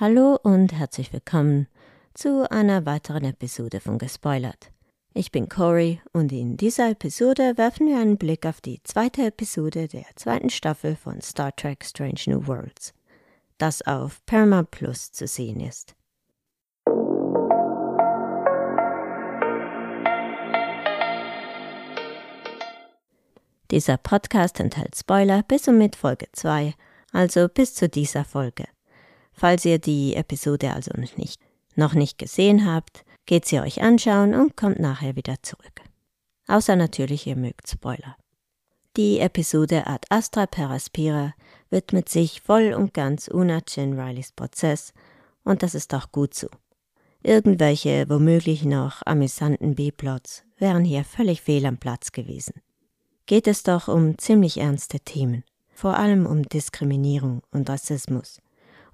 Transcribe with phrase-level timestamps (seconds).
[0.00, 1.66] Hallo und herzlich willkommen
[2.14, 4.72] zu einer weiteren Episode von Gespoilert.
[5.12, 9.88] Ich bin Cory und in dieser Episode werfen wir einen Blick auf die zweite Episode
[9.88, 12.94] der zweiten Staffel von Star Trek Strange New Worlds,
[13.58, 15.94] das auf Paramount Plus zu sehen ist.
[23.70, 26.72] Dieser Podcast enthält Spoiler bis und mit Folge 2,
[27.12, 28.64] also bis zu dieser Folge.
[29.40, 31.40] Falls ihr die Episode also noch nicht,
[31.74, 35.80] noch nicht gesehen habt, geht sie euch anschauen und kommt nachher wieder zurück.
[36.46, 38.16] Außer natürlich, ihr mögt Spoiler.
[38.98, 41.32] Die Episode Ad Astra per Aspira
[41.70, 44.92] widmet sich voll und ganz Una Chin Rileys Prozess
[45.44, 46.48] und das ist auch gut so.
[47.22, 52.60] Irgendwelche womöglich noch amüsanten B-Plots wären hier völlig fehl am Platz gewesen
[53.30, 58.40] geht es doch um ziemlich ernste Themen, vor allem um Diskriminierung und Rassismus.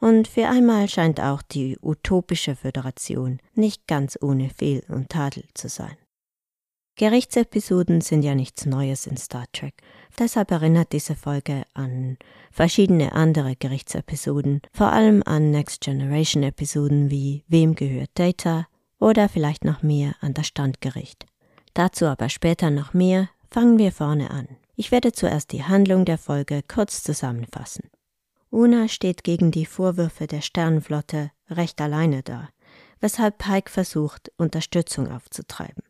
[0.01, 5.69] Und für einmal scheint auch die utopische Föderation nicht ganz ohne Fehl und Tadel zu
[5.69, 5.97] sein.
[6.99, 9.75] Gerichtsepisoden sind ja nichts Neues in Star Trek.
[10.19, 12.17] Deshalb erinnert diese Folge an
[12.51, 18.67] verschiedene andere Gerichtsepisoden, vor allem an Next Generation Episoden wie Wem gehört Data
[18.99, 21.27] oder vielleicht noch mehr an das Standgericht.
[21.75, 24.49] Dazu aber später noch mehr, Fangen wir vorne an.
[24.75, 27.89] Ich werde zuerst die Handlung der Folge kurz zusammenfassen.
[28.57, 32.49] Una steht gegen die Vorwürfe der Sternenflotte recht alleine da,
[33.01, 35.83] weshalb Pike versucht, Unterstützung aufzutreiben.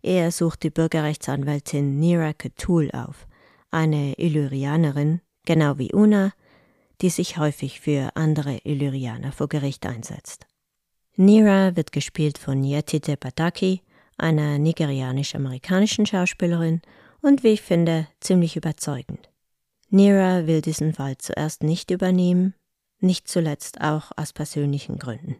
[0.00, 3.26] Er sucht die Bürgerrechtsanwältin Nira Ketul auf,
[3.72, 6.32] eine Illyrianerin, genau wie Una,
[7.00, 10.46] die sich häufig für andere Illyrianer vor Gericht einsetzt.
[11.16, 13.82] Nira wird gespielt von Yetide Badaki
[14.18, 16.80] einer nigerianisch-amerikanischen Schauspielerin
[17.22, 19.28] und wie ich finde, ziemlich überzeugend.
[19.88, 22.54] Nira will diesen Fall zuerst nicht übernehmen,
[23.00, 25.36] nicht zuletzt auch aus persönlichen Gründen.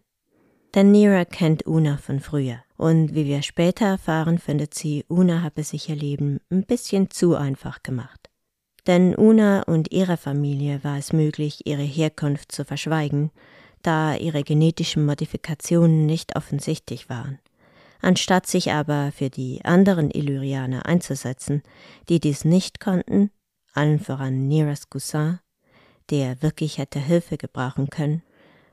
[0.74, 5.62] Denn Nira kennt Una von früher und wie wir später erfahren, findet sie, Una habe
[5.62, 8.30] sich ihr Leben ein bisschen zu einfach gemacht.
[8.86, 13.30] Denn Una und ihrer Familie war es möglich, ihre Herkunft zu verschweigen,
[13.82, 17.40] da ihre genetischen Modifikationen nicht offensichtlich waren
[18.00, 21.62] anstatt sich aber für die anderen Illyrianer einzusetzen,
[22.08, 23.30] die dies nicht konnten,
[23.76, 25.40] allen voran Niras Cousin,
[26.10, 28.22] der wirklich hätte Hilfe gebrauchen können,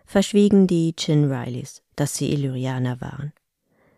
[0.06, 3.34] verschwiegen die Chin Rileys, dass sie Illyrianer waren.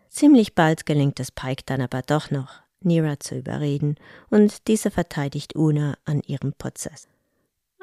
[0.08, 3.96] Ziemlich bald gelingt es Pike dann aber doch noch, Nira zu überreden,
[4.30, 7.08] und diese verteidigt Una an ihrem Prozess.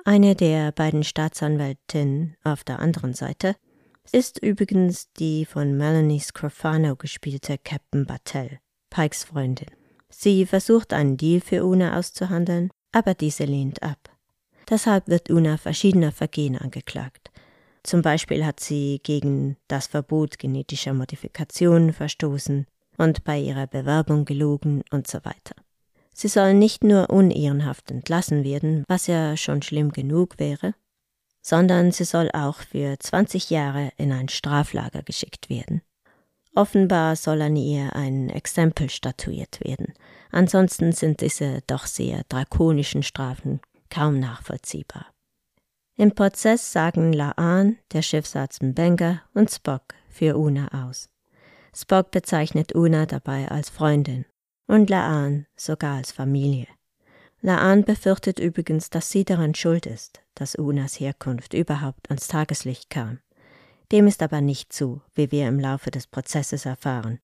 [0.06, 3.56] Eine der beiden Staatsanwältinnen auf der anderen Seite
[4.12, 8.60] ist übrigens die von Melanie Scrofano gespielte Captain Battelle,
[8.90, 9.70] Pikes Freundin.
[10.10, 14.10] Sie versucht einen Deal für Una auszuhandeln, aber diese lehnt ab.
[14.70, 17.32] Deshalb wird Una verschiedener Vergehen angeklagt.
[17.84, 22.66] Zum Beispiel hat sie gegen das Verbot genetischer Modifikationen verstoßen
[22.98, 25.56] und bei ihrer Bewerbung gelogen und so weiter.
[26.14, 30.76] Sie soll nicht nur unehrenhaft entlassen werden, was ja schon schlimm genug wäre,
[31.42, 35.82] sondern sie soll auch für 20 Jahre in ein Straflager geschickt werden.
[36.56, 39.94] Offenbar soll an ihr ein Exempel statuiert werden,
[40.34, 45.08] ansonsten sind diese doch sehr drakonischen Strafen kaum nachvollziehbar.
[45.96, 51.10] Im Prozess sagen Laan, der Schiffsarzt Mbenga und Spock für Una aus.
[51.76, 54.26] Spock bezeichnet Una dabei als Freundin
[54.68, 56.68] und Laan sogar als Familie.
[57.42, 63.20] Laan befürchtet übrigens, dass sie daran schuld ist, dass Unas Herkunft überhaupt ans Tageslicht kam.
[63.92, 67.20] Dem ist aber nicht so, wie wir im Laufe des Prozesses erfahren.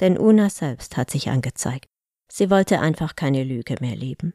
[0.00, 1.88] Denn Una selbst hat sich angezeigt.
[2.34, 4.32] Sie wollte einfach keine Lüge mehr leben.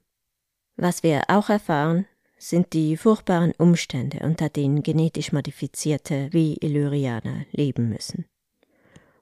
[0.76, 2.06] Was wir auch erfahren,
[2.38, 8.26] sind die furchtbaren Umstände, unter denen genetisch Modifizierte wie Illyrianer leben müssen.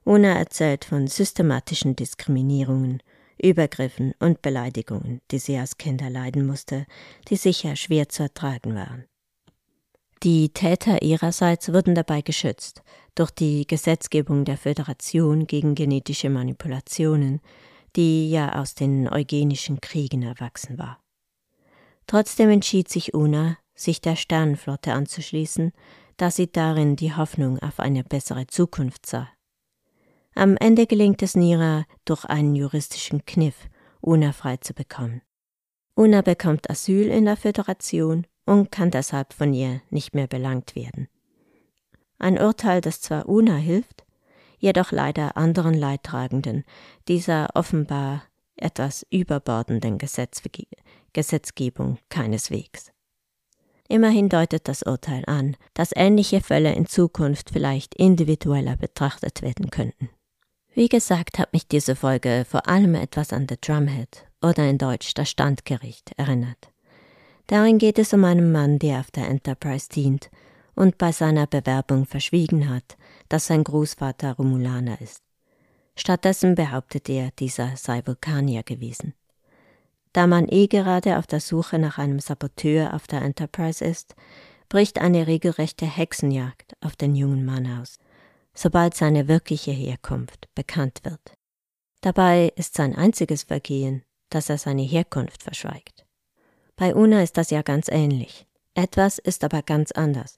[0.04, 3.02] Una erzählt von systematischen Diskriminierungen,
[3.42, 6.84] Übergriffen und Beleidigungen, die sie als Kind erleiden musste,
[7.28, 9.06] die sicher schwer zu ertragen waren.
[10.22, 12.82] Die Täter ihrerseits wurden dabei geschützt
[13.14, 17.40] durch die Gesetzgebung der Föderation gegen genetische Manipulationen,
[17.96, 21.00] die ja aus den eugenischen Kriegen erwachsen war.
[22.06, 25.72] Trotzdem entschied sich Una, sich der Sternenflotte anzuschließen,
[26.16, 29.28] da sie darin die Hoffnung auf eine bessere Zukunft sah.
[30.34, 33.68] Am Ende gelingt es Nira durch einen juristischen Kniff,
[34.00, 35.22] Una frei zu bekommen.
[35.94, 41.08] Una bekommt Asyl in der Föderation und kann deshalb von ihr nicht mehr belangt werden.
[42.18, 44.05] Ein Urteil, das zwar Una hilft,
[44.58, 46.64] jedoch leider anderen Leidtragenden
[47.08, 48.22] dieser offenbar
[48.56, 49.98] etwas überbordenden
[51.12, 52.92] Gesetzgebung keineswegs.
[53.88, 60.10] Immerhin deutet das Urteil an, dass ähnliche Fälle in Zukunft vielleicht individueller betrachtet werden könnten.
[60.74, 65.14] Wie gesagt, hat mich diese Folge vor allem etwas an The Drumhead oder in Deutsch
[65.14, 66.70] das Standgericht erinnert.
[67.46, 70.30] Darin geht es um einen Mann, der auf der Enterprise dient
[70.74, 72.96] und bei seiner Bewerbung verschwiegen hat,
[73.28, 75.22] dass sein Großvater Romulaner ist.
[75.96, 79.14] Stattdessen behauptet er, dieser sei Vulkanier gewesen.
[80.12, 84.14] Da man eh gerade auf der Suche nach einem Saboteur auf der Enterprise ist,
[84.68, 87.98] bricht eine regelrechte Hexenjagd auf den jungen Mann aus,
[88.54, 91.36] sobald seine wirkliche Herkunft bekannt wird.
[92.00, 96.06] Dabei ist sein einziges Vergehen, dass er seine Herkunft verschweigt.
[96.76, 98.46] Bei Una ist das ja ganz ähnlich.
[98.74, 100.36] Etwas ist aber ganz anders.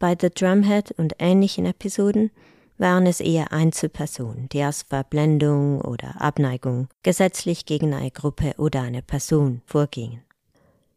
[0.00, 2.30] Bei The Drumhead und ähnlichen Episoden
[2.78, 9.02] waren es eher Einzelpersonen, die aus Verblendung oder Abneigung gesetzlich gegen eine Gruppe oder eine
[9.02, 10.22] Person vorgingen.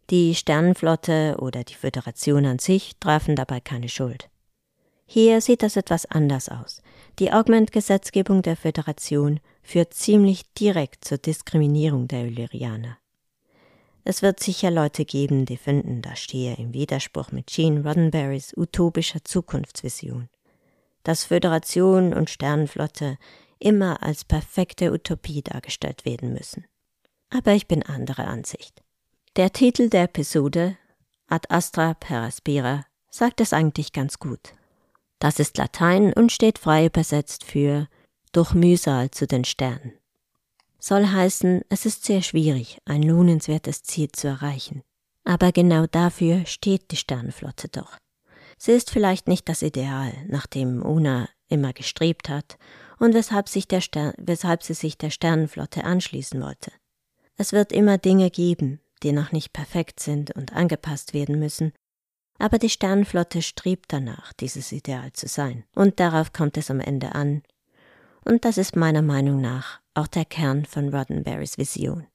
[0.10, 4.30] Die Sternenflotte oder die Föderation an sich trafen dabei keine Schuld.
[5.06, 6.82] Hier sieht das etwas anders aus.
[7.20, 12.98] Die Augment-Gesetzgebung der Föderation führt ziemlich direkt zur Diskriminierung der Illyrianer.
[14.06, 19.24] Es wird sicher Leute geben, die finden, das stehe im Widerspruch mit Gene Roddenberrys utopischer
[19.24, 20.30] Zukunftsvision.
[21.04, 23.18] Dass Föderation und Sternenflotte
[23.60, 26.66] immer als perfekte Utopie dargestellt werden müssen.
[27.30, 28.84] Aber ich bin anderer Ansicht.
[29.38, 30.78] Der Titel der Episode,
[31.28, 34.54] Ad Astra per Aspera, sagt es eigentlich ganz gut.
[35.20, 37.88] Das ist Latein und steht frei übersetzt für
[38.34, 39.94] durch Mühsal zu den Sternen
[40.84, 44.82] soll heißen, es ist sehr schwierig, ein lohnenswertes Ziel zu erreichen.
[45.24, 47.98] Aber genau dafür steht die Sternenflotte doch.
[48.58, 52.58] Sie ist vielleicht nicht das Ideal, nach dem Una immer gestrebt hat
[53.00, 56.72] und weshalb, sich der Stern, weshalb sie sich der Sternenflotte anschließen wollte.
[57.38, 61.72] Es wird immer Dinge geben, die noch nicht perfekt sind und angepasst werden müssen,
[62.40, 67.16] aber die Sternenflotte strebt danach, dieses Ideal zu sein, und darauf kommt es am Ende
[67.16, 67.42] an,
[68.26, 72.08] und das ist meiner Meinung nach auch der Kern von Roddenberrys Vision.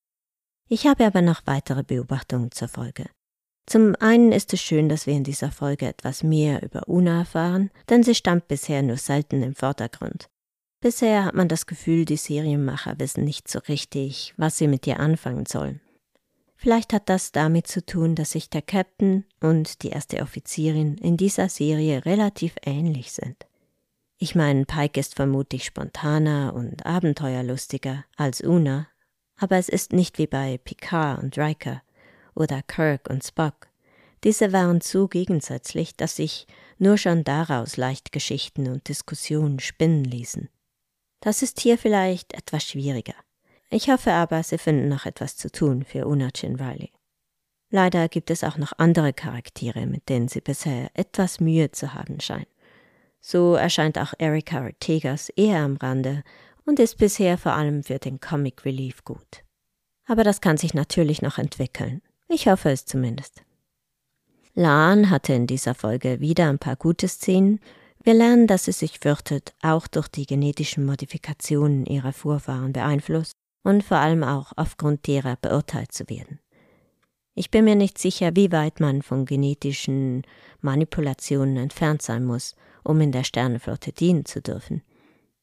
[0.69, 3.07] Ich habe aber noch weitere Beobachtungen zur Folge.
[3.67, 7.71] Zum einen ist es schön, dass wir in dieser Folge etwas mehr über Una erfahren,
[7.89, 10.29] denn sie stand bisher nur selten im Vordergrund.
[10.81, 15.01] Bisher hat man das Gefühl, die Serienmacher wissen nicht so richtig, was sie mit ihr
[15.01, 15.81] anfangen sollen.
[16.57, 21.17] Vielleicht hat das damit zu tun, dass sich der Captain und die erste Offizierin in
[21.17, 23.47] dieser Serie relativ ähnlich sind.
[24.21, 28.89] Ich meine, Pike ist vermutlich spontaner und abenteuerlustiger als Una,
[29.37, 31.83] aber es ist nicht wie bei Picard und Riker
[32.35, 33.69] oder Kirk und Spock.
[34.25, 36.49] Diese waren so gegensätzlich, dass sich
[36.79, 40.49] nur schon daraus leicht Geschichten und Diskussionen spinnen ließen.
[41.21, 43.15] Das ist hier vielleicht etwas schwieriger.
[43.71, 46.91] Ich hoffe aber, sie finden noch etwas zu tun für Una Chin Riley.
[47.71, 52.19] Leider gibt es auch noch andere Charaktere, mit denen sie bisher etwas Mühe zu haben
[52.19, 52.49] scheint.
[53.21, 56.23] So erscheint auch Erika Ortegas eher am Rande
[56.65, 59.45] und ist bisher vor allem für den Comic Relief gut.
[60.07, 62.03] Aber das kann sich natürlich noch entwickeln.
[62.29, 63.43] Ich hoffe es zumindest.
[64.55, 67.61] Laan hatte in dieser Folge wieder ein paar gute Szenen.
[68.03, 73.33] Wir lernen, dass sie sich fürchtet, auch durch die genetischen Modifikationen ihrer Vorfahren beeinflusst
[73.63, 76.41] und vor allem auch aufgrund derer beurteilt zu werden.
[77.35, 80.23] Ich bin mir nicht sicher, wie weit man von genetischen
[80.61, 82.57] Manipulationen entfernt sein muss,
[82.89, 84.83] um in der Sternenflotte dienen zu dürfen.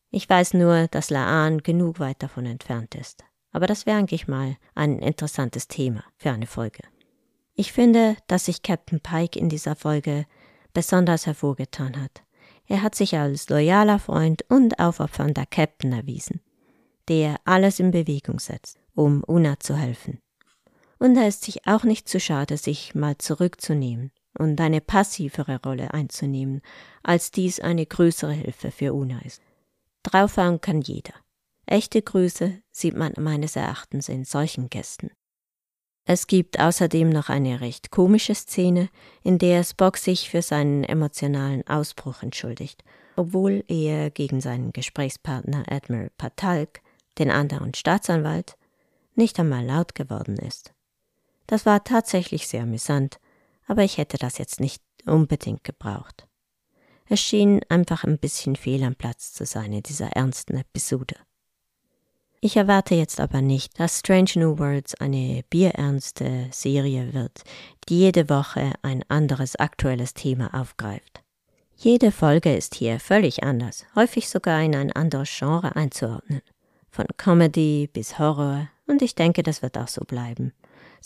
[0.10, 3.24] Ich weiß nur, dass Laan genug weit davon entfernt ist.
[3.52, 6.82] Aber das wäre eigentlich mal ein interessantes Thema für eine Folge.
[7.54, 10.26] Ich finde, dass sich Captain Pike in dieser Folge
[10.74, 12.24] besonders hervorgetan hat.
[12.66, 16.42] Er hat sich als loyaler Freund und aufopfernder Captain erwiesen,
[17.08, 20.20] der alles in Bewegung setzt, um Una zu helfen.
[20.98, 25.94] Und er ist sich auch nicht zu schade, sich mal zurückzunehmen und eine passivere Rolle
[25.94, 26.62] einzunehmen,
[27.04, 29.42] als dies eine größere Hilfe für Una ist.
[30.04, 31.14] Draufhauen kann jeder.
[31.66, 35.10] Echte Grüße sieht man meines Erachtens in solchen Gästen.
[36.08, 38.90] Es gibt außerdem noch eine recht komische Szene,
[39.24, 42.84] in der Spock sich für seinen emotionalen Ausbruch entschuldigt,
[43.16, 46.82] obwohl er gegen seinen Gesprächspartner Admiral Patalk,
[47.18, 48.56] den anderen Staatsanwalt,
[49.16, 50.74] nicht einmal laut geworden ist.
[51.48, 53.20] Das war tatsächlich sehr amüsant
[53.68, 56.28] aber ich hätte das jetzt nicht unbedingt gebraucht.
[57.08, 61.16] Es schien einfach ein bisschen fehl am Platz zu sein in dieser ernsten Episode.
[62.42, 67.44] Ich erwarte jetzt aber nicht, dass Strange New Worlds eine bierernste Serie wird,
[67.90, 71.24] die jede Woche ein anderes aktuelles Thema aufgreift.
[71.76, 76.42] Jede Folge ist hier völlig anders, häufig sogar in ein anderes Genre einzuordnen.
[76.90, 80.54] Von Comedy bis Horror, und ich denke, das wird auch so bleiben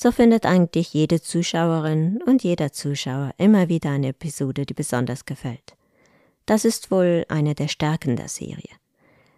[0.02, 5.76] so findet eigentlich jede Zuschauerin und jeder Zuschauer immer wieder eine Episode, die besonders gefällt.
[6.46, 8.70] Das ist wohl eine der Stärken der Serie.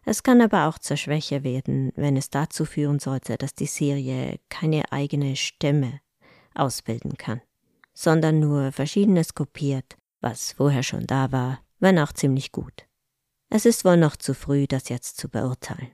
[0.05, 4.39] Es kann aber auch zur Schwäche werden, wenn es dazu führen sollte, dass die Serie
[4.49, 5.99] keine eigene Stimme
[6.53, 7.41] ausbilden kann,
[7.95, 12.85] sondern nur Verschiedenes kopiert, was vorher schon da war, wenn auch ziemlich gut.
[13.49, 15.91] Es ist wohl noch zu früh, das jetzt zu beurteilen.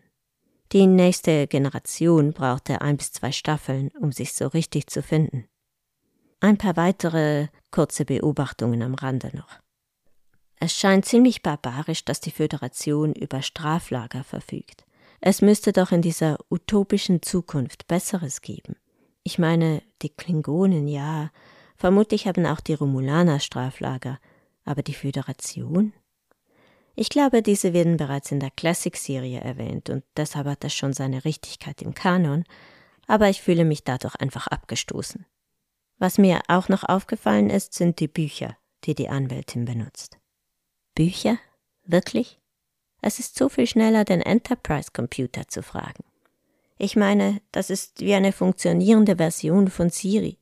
[0.73, 5.45] Die nächste Generation brauchte ein bis zwei Staffeln, um sich so richtig zu finden.
[6.39, 9.59] Ein paar weitere kurze Beobachtungen am Rande noch.
[10.59, 14.85] Es scheint ziemlich barbarisch, dass die Föderation über Straflager verfügt.
[15.21, 18.75] Es müsste doch in dieser utopischen Zukunft Besseres geben.
[19.23, 21.31] Ich meine, die Klingonen, ja,
[21.75, 24.19] vermutlich haben auch die Romulaner Straflager,
[24.65, 25.93] aber die Föderation?
[26.99, 31.25] Ich glaube, diese werden bereits in der Classic-Serie erwähnt und deshalb hat das schon seine
[31.25, 32.43] Richtigkeit im Kanon,
[33.05, 35.27] aber ich fühle mich dadurch einfach abgestoßen.
[35.99, 40.17] Was mir auch noch aufgefallen ist, sind die Bücher, die die Anwältin benutzt.
[40.95, 41.37] Bücher?
[41.85, 42.39] Wirklich?
[43.03, 46.03] Es ist so viel schneller, den Enterprise-Computer zu fragen.
[46.79, 50.39] Ich meine, das ist wie eine funktionierende Version von Siri.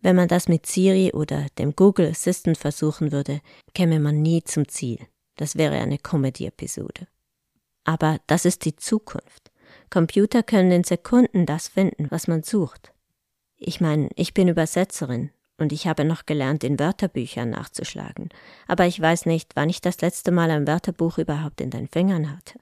[0.00, 3.40] Wenn man das mit Siri oder dem Google Assistant versuchen würde,
[3.72, 4.98] käme man nie zum Ziel.
[5.36, 7.06] Das wäre eine Comedy-Episode.
[7.84, 9.52] Aber das ist die Zukunft.
[9.90, 12.92] Computer können in Sekunden das finden, was man sucht.
[13.56, 18.28] Ich meine, ich bin Übersetzerin und ich habe noch gelernt, in Wörterbüchern nachzuschlagen,
[18.66, 22.30] aber ich weiß nicht, wann ich das letzte Mal ein Wörterbuch überhaupt in den Fingern
[22.30, 22.58] hatte.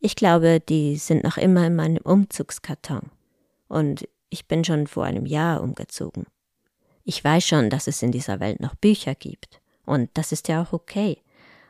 [0.00, 3.10] Ich glaube, die sind noch immer in meinem Umzugskarton.
[3.68, 6.26] Und ich bin schon vor einem Jahr umgezogen.
[7.04, 9.60] Ich weiß schon, dass es in dieser Welt noch Bücher gibt.
[9.86, 11.22] Und das ist ja auch okay.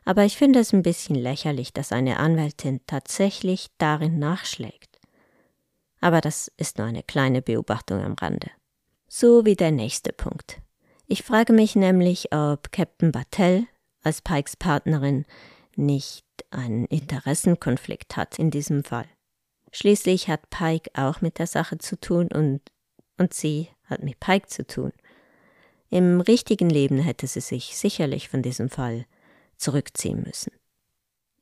[0.04, 5.00] Aber ich finde es ein bisschen lächerlich, dass eine Anwältin tatsächlich darin nachschlägt.
[6.00, 8.50] Aber das ist nur eine kleine Beobachtung am Rande.
[9.08, 10.61] So wie der nächste Punkt.
[11.06, 13.66] Ich frage mich nämlich, ob Captain Battelle
[14.02, 15.25] als Pikes Partnerin
[15.76, 19.06] nicht einen Interessenkonflikt hat in diesem Fall.
[19.73, 22.61] Schließlich hat Pike auch mit der Sache zu tun und,
[23.18, 24.92] und sie hat mit Pike zu tun.
[25.90, 29.06] Im richtigen Leben hätte sie sich sicherlich von diesem Fall
[29.56, 30.52] zurückziehen müssen.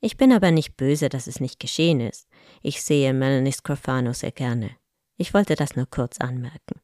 [0.01, 2.27] Ich bin aber nicht böse, dass es nicht geschehen ist.
[2.61, 4.71] Ich sehe Melanie Scrofano sehr gerne.
[5.15, 6.81] Ich wollte das nur kurz anmerken.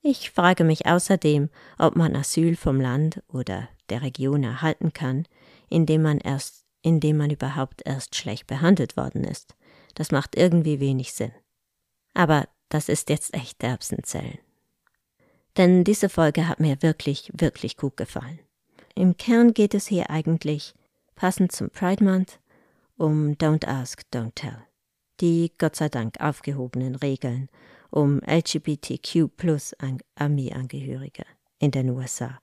[0.00, 5.26] Ich frage mich außerdem, ob man Asyl vom Land oder der Region erhalten kann,
[5.68, 9.56] indem man erst, indem man überhaupt erst schlecht behandelt worden ist.
[9.94, 11.32] Das macht irgendwie wenig Sinn.
[12.12, 14.38] Aber das ist jetzt echt Erbsenzellen.
[15.56, 18.40] Denn diese Folge hat mir wirklich, wirklich gut gefallen.
[18.96, 20.72] Im Kern geht es hier eigentlich,
[21.16, 22.38] passend zum Pride Month,
[22.96, 24.58] um Don't Ask, Don't Tell.
[25.20, 27.48] Die Gott sei Dank aufgehobenen Regeln
[27.90, 29.74] um LGBTQ plus
[30.16, 31.24] Armeeangehörige
[31.60, 32.40] in den USA.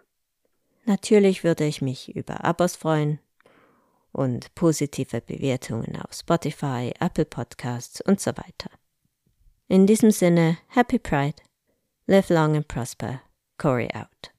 [0.85, 3.19] Natürlich würde ich mich über Abos freuen,
[4.11, 8.69] und positive Bewertungen auf Spotify, Apple Podcasts und so weiter.
[9.67, 11.41] In diesem Sinne, Happy Pride,
[12.07, 13.21] live long and prosper,
[13.57, 14.31] Corey out.